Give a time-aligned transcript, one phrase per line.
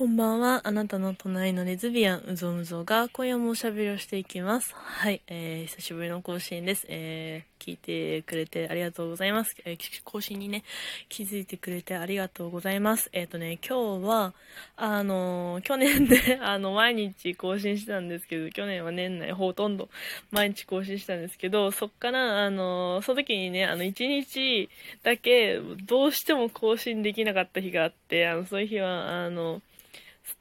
[0.00, 0.62] こんばんは。
[0.64, 4.74] あなたの隣のレズビアン、うぞうぞが今夜もおしゃべりをしていきます。
[4.74, 6.86] はい、えー、久しぶりの更新です。
[6.88, 9.54] えー、聞いてくれてありがとうございます。
[9.66, 10.64] えー、更新にね、
[11.10, 13.10] 気づいてくれてありがとうございます。
[13.12, 14.32] えっ、ー、とね、今日は、
[14.78, 19.90] あのー、去年ね、 あの、毎日更新してたんですけど、去年は年内ほとんど
[20.30, 24.70] 毎日更新したんですけど、そっから、あのー、その時にね、あの、1日
[25.02, 29.60] だけどうしても更新できなかった日があって、あの、そういう日は、あの、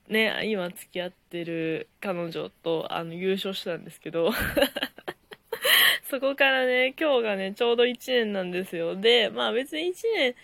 [0.07, 4.31] ね、今付き合ってる彼女とあの優勝したんですけど
[6.09, 8.95] そこからね、今日がね、ちょうど1年なんですよ。
[8.95, 10.35] で、まあ別に1年、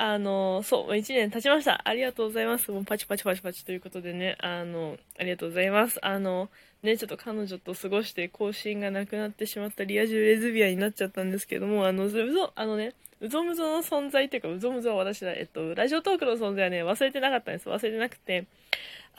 [0.00, 1.80] あの、そう、1年経ちました。
[1.84, 2.70] ありがとうございます。
[2.70, 5.98] もうパチパチパチパチということでね、あの、ありがとうございます。
[6.06, 6.50] あの、
[6.84, 17.68] ね、ちょっと彼女と過ごして更新がなくなってしまったリア充レズビアになっちゃったんですけども、あの、うぞ、あのね、うぞむぞの存在っていうか、うぞむぞは私だ、えっと、ラジオトークの存在はね、忘れてなかったんです。
[17.68, 18.44] 忘れてなくて、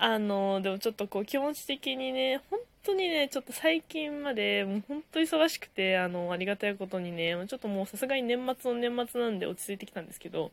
[0.01, 10.51] あの、でもちょっとこう気持ち的にね、本当にね、ちょっと最近まで、もう本当忙しくて、あの、ありがたいことにね、ちょっともうさすがに年末の年末なんで落ち着いてきたんですけど、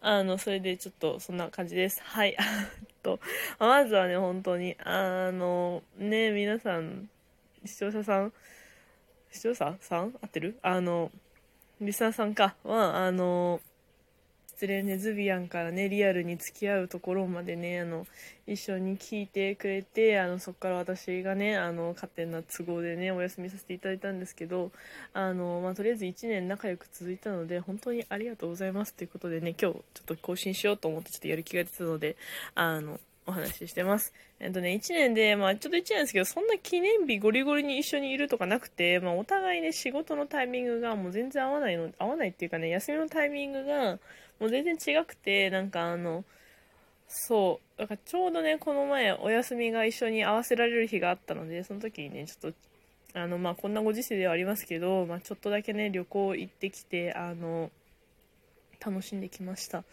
[0.00, 2.02] あの、それでちょっとそんな感じです。
[2.02, 2.36] はい。
[3.04, 3.20] と、
[3.60, 7.08] まずはね、本当に、あの、ね、皆さん、
[7.64, 8.32] 視聴者さん、
[9.30, 10.58] 視聴者さん合ってる？
[10.62, 11.12] あの、
[11.80, 13.60] リスナーさんかは、あの、
[14.58, 18.08] 失礼ネズビアンからね、リアルに付き合うところまでね、あの、
[18.44, 24.72] 一緒に聞いてくれて、あの、そこから私がね、あの、勝手な都合でね、お休みさせていただいたんですけど、
[25.12, 32.16] あの、まあ、とりあえず1年仲良く続いたので、本当にありがとうございますということでね、今日ちょっと更新しようと思ってちょっとやる気が出たので、
[32.56, 32.98] あの、
[33.28, 34.14] お話ししてます。
[34.40, 43.98] えっとね、1年で、まあちょっと1年ですけど、そんな記念日ゴリゴリに一緒にいるとかなくて、まあお互いね、仕事のタイミングがもう全然合わないの、合わないっていうかね、休みのタイミングが
[44.40, 46.24] もう全然違くて、なんかあの、
[47.06, 52.52] そう、だからちょうどね、この前お休みが一緒に合わせられる日があったので、その時にね、ちょっ
[53.12, 57.70] と、あの、まあこんなご時世ではありますけど、まあちょっとだけね、旅行行ってきて、あの、
[58.80, 59.84] 楽しんできました。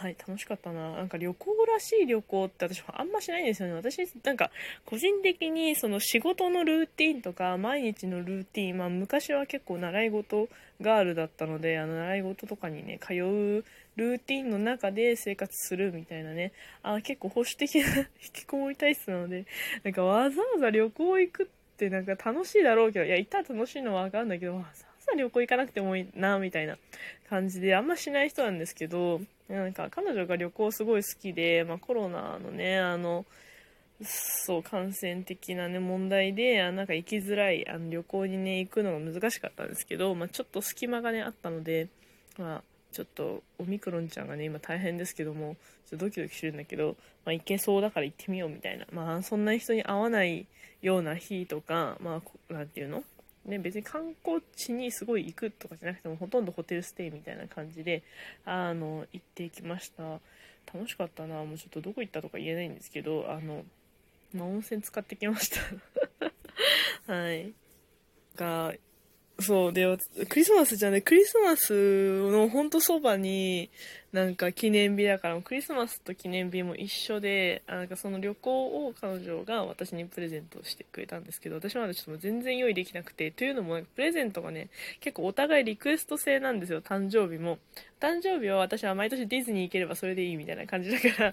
[0.00, 0.92] はい、楽しかったな。
[0.92, 3.74] なんか旅行らしい旅行って私はあんましないんですよね。
[3.74, 4.52] 私、なんか
[4.86, 10.48] 個人的にその仕事のルーティンとか毎日のルーティン、まあ昔は結構習い事
[10.80, 16.52] ガールだったので、あの習い事とかにね、通うルーティンの中で生活するみたいなね、
[16.84, 17.86] あ結構保守的な
[18.22, 19.46] 引きこもり体質なので、
[19.82, 26.78] なんかわざわざ旅行行くってなんか楽しいだろうけど、いや、行ったら楽しいのはわかるんないけど、わざわざ旅行行かなくてもいいな、みたいな
[27.28, 33.24] 感じで、あんましない人なんですけど、なんか彼女が旅行すごい好きで、まあ、コロナのね、あの、
[34.02, 41.88] そう、感染的なね、問題で、あなんか行きづらい、あの旅行にね、行くのが難しかったんですけど、まあ、ちょっと隙間がね、あったので、
[42.38, 45.56] まあ、ちょっと、オミクロンちゃんがね、今大変ですけども、
[45.90, 48.86] ちょっとドキドキしてるんだけど、まあ、行けそうだから行ってみようみたいな。
[48.92, 50.46] まあ、そんな人に会わない
[50.82, 53.02] ような日とか、まあ、なんていうの？
[53.48, 58.02] ね、別に観光地にすごい行くとかじゃなくてもほとんどホテルステイみたいな感じで
[58.44, 60.20] あの行ってきました。
[60.72, 61.36] 楽しかったな。
[61.44, 63.64] もうちょっとどこ行ったとか言えないんですけどあの、
[64.34, 65.60] まあ、温泉使ってきました。
[67.12, 67.54] はい。
[68.36, 68.74] が
[69.40, 69.86] そう、で、
[70.28, 73.70] クリスマスじゃね、クリスマスのほんとそばに、
[74.12, 87.60] なんか記念日だから、クリスマスと記念日も一緒で、なんかその旅行を彼女が私にプレゼントしてくれたんですけど、私はちょっと全然用意できなくて、というのも、プレゼントがね、結構お互いリクエスト制なんですよ、誕生日も。
[88.00, 91.32] 誕生日は私は毎年ディズニー行ければそれでいいみたいな感じだから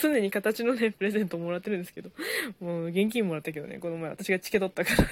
[0.00, 2.10] 常に形のね、プレゼントもらってるんですけど、
[2.60, 5.08] もう現金もらったけどね、この前私がチケ取ったから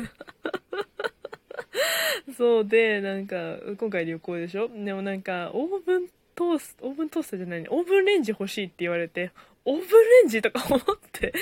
[2.37, 4.69] そうで、なんか、今回旅行でしょ？
[4.69, 9.31] でもなんか、オーブントースト、オーブントースターじゃないね、オーブンレンジ欲しいって言われて、
[9.65, 10.81] オーブンレンジとか思っ
[11.13, 11.33] て、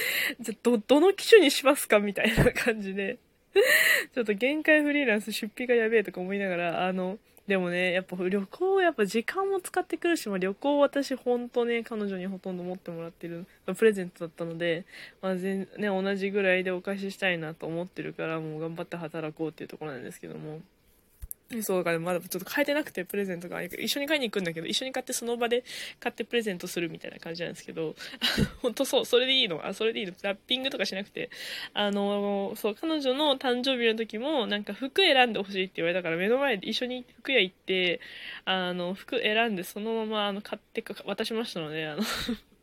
[0.40, 1.98] じゃ、ど、どの機種にしますか？
[2.00, 3.18] みたいな感じで、
[4.14, 14.84] ちょっと限界フリーランス出費がやべえとか思いながら、あの、でもね、やっぱ旅行、やっぱ時間も使ってくるし、まあ、旅行私ほんとね、彼女にほとんど持ってもらってる、プレゼントだったので、
[15.22, 20.60] まあ全、ね、同じぐらいでお返ししたいなと思ってるから、もう頑張って働こうっていうところなんですけども。
[21.62, 23.62] そうか、まだちょっと変えてなくてプレゼントが。
[23.62, 25.64] 一緒に買いに行くんだけど一緒に買ってその場で
[25.98, 27.94] 買ってプレゼントするみたいな感じなんですけど
[28.60, 29.66] 本当そうそれでいいの？
[29.66, 30.12] あそれでいいの？
[30.22, 31.30] ラッピングとかしなくて。
[31.72, 38.00] あのそう彼女の誕生日の時もなんか服選んでほしいって言われたから目の前で一緒に服屋行って
[38.44, 42.02] あの服選んでそのままあの買って渡しましたのであの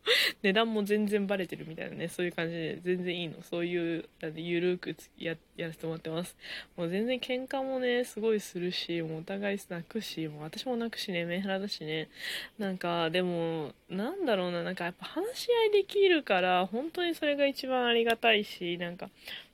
[0.44, 3.42] 値段も全然バレてるみたいなね、そういう感じで全然いいの。
[3.42, 4.06] そういう、
[4.36, 6.36] ゆるくややらせてもらってます。
[6.76, 12.10] もう全然喧嘩もね、すごいするし、もうお互い泣くし、もう私も泣くしね、メンヘラだしね。
[12.58, 19.10] なんか、でも、なんだろうな、なんかやっぱ話し合いできるから、本当にそれが一番ありがたいし、なんか、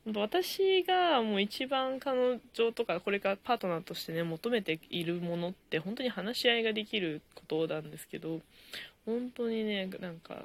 [0.05, 8.39] 私がもう一番彼女とかこれからパートナーとしてね求めているものって本当に話し合いができることなんですけど
[9.05, 10.35] 本当にねなんか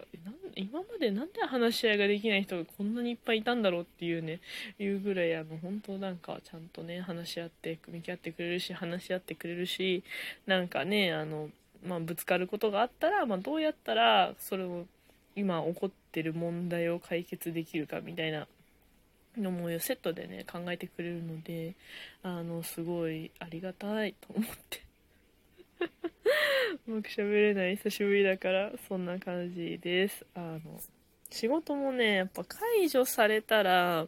[0.55, 4.41] 今までなんで話し合いができない人がこんなにいっぱいいたんだろうっていうね
[4.79, 10.03] いうぐらいあの本当なんかちゃんとね話し合って向き合ってくれるし話し合ってくれるし
[10.47, 11.50] なんかねあの、
[11.87, 14.87] まあ、ぶつかることがあったら、まあ、どうやったらそれを
[15.35, 18.47] 今起こってる問題を解決できるかみたいな
[19.37, 21.75] のもセットでね考えてくれるので
[22.23, 24.87] あのすごいありがたいと思って。
[26.88, 30.25] うく喋れない久しぶりだからそんな感じです。
[30.35, 30.61] あの
[31.31, 34.06] 仕事もねやっぱ解除されたら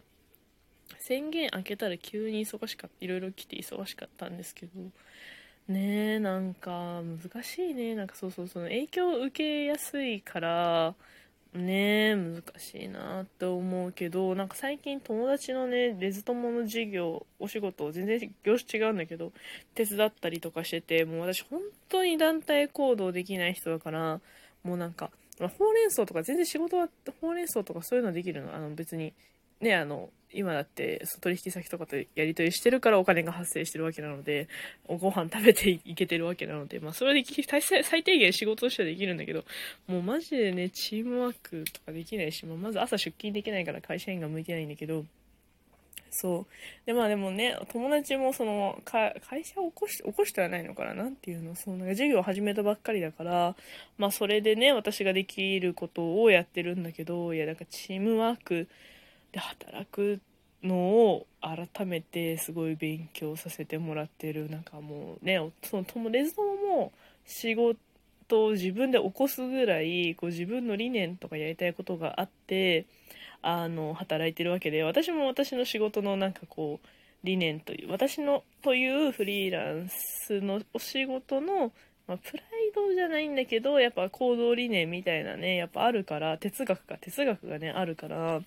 [0.99, 4.81] 宣言開けたら急に忙しかったいろいろ来て忙しかったんですけど
[5.67, 7.95] ねえなんか難しいね。
[7.95, 10.95] なんかそうそうその影響を受けやすいから
[11.55, 19.33] ね難しいなって思うけどなんか最近友達のねレズ友の授業お仕事全然業種違うんだけど
[19.75, 24.21] 手伝ったりとかしててもう私本当に団体行動できない人だから
[24.63, 26.89] もうなんか、ほうれん草とか全然仕事は
[27.21, 28.55] ほうれん草とかそういうのできるの。
[28.55, 29.15] あの別に
[29.61, 34.49] ねあの今だって取引先とかとやり取りしてるからお金が発生してるわけなので、
[34.87, 37.25] ご飯食べていけてるわけなので、まあそれで
[37.83, 39.45] 最低限仕事としてはできるんだけど、
[39.87, 45.05] もうマジでね、チームワークとかできないし、まあ、まず朝出勤できないから会社員が向いてないんだけど、
[46.11, 46.87] そう。
[46.87, 49.15] で、まあでもね、友達もその、会
[49.45, 53.57] 社を起こし、起こしてはないのかななんていうの、その、授業を始めたばっかりだから、
[53.99, 58.69] まあそれでね、私ができることをやってるんだけど、いや、なんかチームワーク、
[59.33, 60.21] で働く
[60.63, 64.51] のを改めてすごい勉強させてもらってる。
[64.51, 66.93] なんかもうねその友レズ友も
[67.27, 67.77] 仕事
[68.31, 72.87] を自分で起こすぐらいこう自分の理念とかやりたいことがあって
[73.43, 76.87] あの働いてるわけで私も私の仕事のなんかこう
[77.25, 81.73] 理念という私のというフリーランスのお仕事の、
[82.07, 88.41] まあ、プライドじゃないんだけどやっぱ行動理念みたいなねやっぱあるから哲学か哲学がねあるから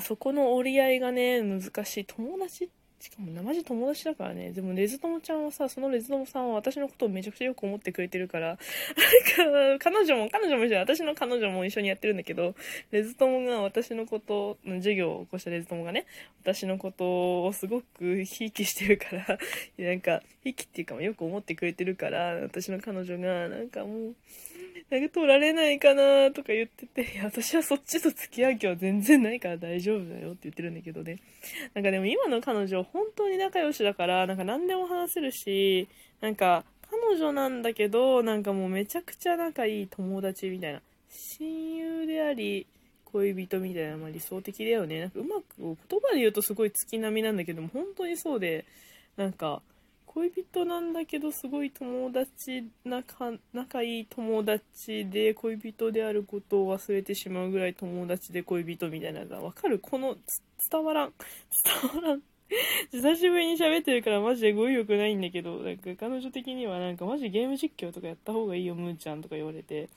[0.00, 2.04] そこの折り合いがね、難しい。
[2.04, 2.70] 友達
[3.00, 4.52] しかも生地友達だからね。
[4.52, 8.58] でもレズ友ちゃんはさ、そのレズ友さんは私のことをめちゃくちゃよく思ってくれてるから、なん
[9.78, 12.54] か、彼女も、彼女も一緒私の彼女も一緒にやってるんだけど、
[12.90, 16.04] レズ友が私のこと授業を起こしたレズ友がね、
[16.42, 19.38] 私のことをすごくひいきしてるから、
[19.78, 24.14] なんか、ひいきっていうかよく思ってくれてるから、私の彼女が、なんかもう、
[24.90, 31.18] なんか取られないかなとか言ってて、私はそっちと付き合う気は全然ないから大丈夫だよって言ってるんだけどね。
[31.74, 35.88] なんかでも今の彼女、本当に仲良しだから、なんか何でも話せるし、
[36.20, 40.80] なんか彼女なんだけど、なんかもうめちゃくちゃ仲いい友達みたいな。
[41.08, 42.66] 親友であり、
[43.04, 45.00] 恋人みたいな、まあ、理想的だよね。
[45.00, 48.64] なんかうまく言葉で言うとすごい月並みなんだけども、本当にそうで、
[49.16, 49.62] なんか、
[50.12, 60.16] 恋人なんだけどすごい友達仲仲いい友達で恋人であることを忘れてしまうぐらい友達で恋人みたいなのがわかるこの
[60.68, 61.12] 伝わらん
[61.92, 62.22] 伝わらん
[62.90, 69.88] 久しぶりに喋ってるからマジで語彙力ないんだけどなんか彼女的にはなんかマジゲーム実況とかやった方がいいよムーちゃんとか言われて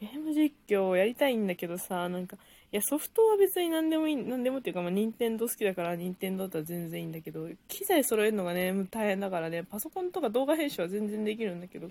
[0.00, 2.36] ゲーム実況やりたいんだけどさなんか
[2.72, 11.90] いや、ソフトは別に何でもいい、何でもっていうか、まあ、任天堂好きだから、任天堂だったら全然いいんだけど、機材揃えるのがね、大変だからね、パソコンとか動画編集は全然できるんだけど、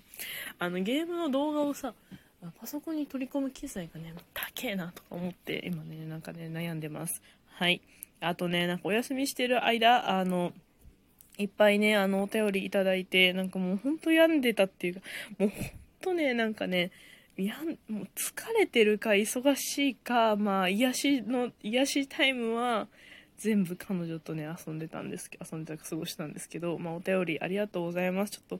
[0.58, 1.94] あの、ゲームの動画をさ、
[2.60, 7.22] パソコンに取り込む機材がね、高えなとか思って、今ね、なんかね、悩んでます。
[7.46, 7.80] はい。
[8.22, 10.54] あとね、なんかお休みしてる間、あの、
[11.38, 15.02] いっぱいね、あの、お便りいただいて、なんかもうほんと病んでたっていうか、
[15.38, 15.60] もうほん
[16.02, 16.92] とね、なんかね、
[17.38, 17.56] いや
[17.90, 22.88] もう疲れてるか忙しいかまあ癒しの癒しタイムは
[23.38, 28.32] 全部彼女とね遊んでたんですけど遊んでた過ごしたんですけどまあお便りありがとうございます。
[28.32, 28.60] ちょっ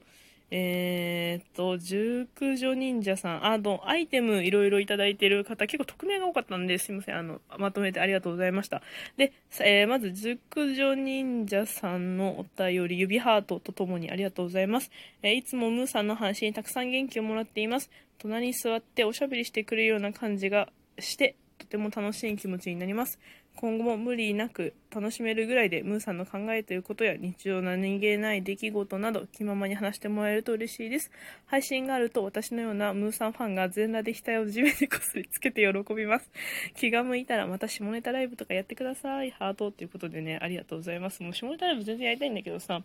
[0.54, 8.82] えー、っと、熟女忍者さん、あの、アイテムいろいろいただいてる方、結構匿名が多かったんで、すいません、あの、まとめてありがとうございました。
[9.16, 14.90] で、えー、まず、熟女忍者さんのお便り、指ハートとともにありがとうございます。
[15.22, 17.90] えー、いつもムーさんの話にたくさん元気をもらっています。
[18.18, 20.68] 隣に座っておしゃべりしてくれるような感じが
[20.98, 23.18] して、とても楽しい気持ちになります。
[23.56, 31.10] 今後も無理なく楽しめるぐらいでムーさんの考えということや日常何気ない出来事など気ままに話してもらえると嬉しいです。
[31.46, 36.30] 配信があると私のようなムーさんファンが全裸で額を地面にこすりつけて喜びます。
[36.74, 39.30] 気が向いたらまた下ネタライブとかやってください。
[39.30, 41.22] ハートっていうことでねありがとうございます。
[41.22, 42.82] もう下ネタライブ全然やりたいんだけどさ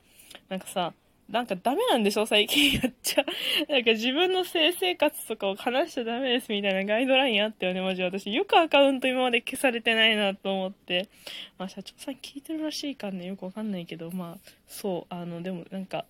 [0.50, 0.93] なんかさ
[1.29, 3.25] なんかダメなんでしょ最近やっちゃ。
[3.69, 8.34] なんか自分の性生活とかを話しちゃダメですみたいなガイドラインあったよね、マジ私。
[8.34, 11.10] よくアカウント今まで消されてないなと思って。
[11.57, 16.05] まあ社長さん聞いてるらしいかね、よくわかんないけど、まあ、そう、あの、でもなんか、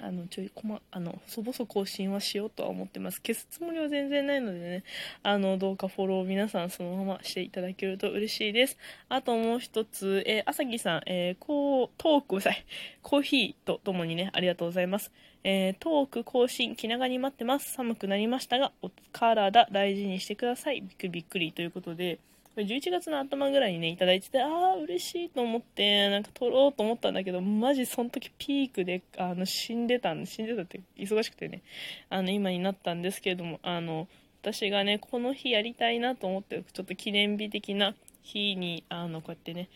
[0.00, 3.20] あの、ちょい、こま、あの、細々更新はしようとは思ってます。
[3.22, 4.84] 消すつもりは全然ないのでね、
[5.22, 8.76] あの、どうかフォロー皆さんそのまましていただけると嬉しいです。
[9.08, 12.64] あともう一つ、えー、朝木さん、えー、こう、トーク、さい、
[13.02, 15.12] コーヒーとともにね、ありがとうございます。
[15.44, 17.72] えー、トーク更新、気長に待ってます。
[17.72, 20.82] 寒くなりましたが、お体大事にしてください。
[20.82, 22.18] びっくりびっくりということで、
[22.62, 31.62] 11月の頭ぐらいにね、いただいてて、ああ、嬉しいと思って、なんか撮ろうと思ったんだけど、マジその時ピークで、あの、死んでたんで、死んでたって忙しくてね、
[32.08, 34.08] あの、今になったんですけれども、あの、
[34.42, 39.68] 私がね、この日やりたいなと思って、ちょっと記念日的な日に、あの、こうやってね、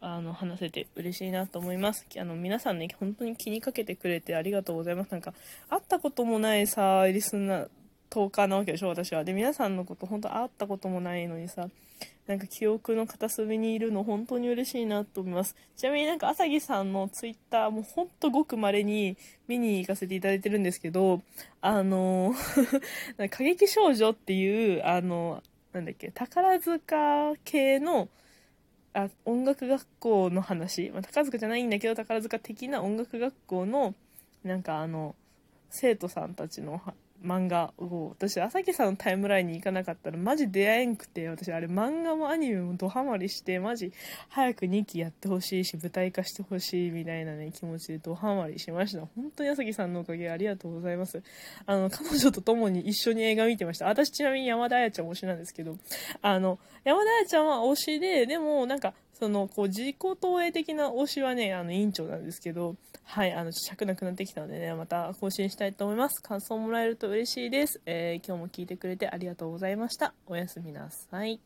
[0.00, 2.06] あの、話せて嬉しいなと思います。
[2.18, 5.12] あの、皆さんね、本当に気にかけてくれてありがとうございます。
[5.12, 5.32] なんか、
[5.68, 7.68] 会ったこともないさ、リスナー、
[8.12, 9.24] 10日なわけでしょ、私は。
[9.24, 11.68] で、皆さんのこと、本当会ったこともないのにさ、
[12.26, 15.56] なんか記憶の片隅にいるの本当に嬉しいなと思います。
[15.76, 19.16] ちなみになんか朝木さんのツイッターもほんとごく稀に
[19.48, 21.22] 見に行かせていただいてるんですけど、
[21.60, 22.34] あの、
[23.30, 25.42] 過激少女っていう、あの、
[25.72, 28.08] なんだっけ、宝塚系の
[28.94, 33.94] あ音楽学校の話、まあ、宝塚じゃないんだけど宝塚的な音楽学校の
[34.44, 35.14] なんかあの
[35.70, 36.82] 生徒さんたちの
[37.24, 38.08] 漫画を。
[38.10, 43.92] 私朝木さんのタイムラインに行かなかったらマジ出会えんくて私あれ漫画もアニメもドハマりしてマジ
[44.28, 49.00] 早く2期やってほしいし舞台化してほしいみたいなね気持ちでドハマりしました。
[49.00, 51.22] 本当に朝木さんのおかげありがとうございます。
[51.66, 53.86] あの彼女と共に一緒に映画見てました。
[53.86, 55.76] 私ちなみに山田彩ちゃん推しなんですけど
[56.20, 62.74] あの山田彩ちゃんは推しででもなんかそのこう自己投影的な推しはねあの委員長なんですけど
[63.04, 66.20] はいあの尺なくなってきたのでねまた更新したいと思います。
[66.20, 70.12] 感想もらえると嬉しいです、えー、今日も聞いてくれてありがとうございました。
[70.26, 71.38] おやすみなさい。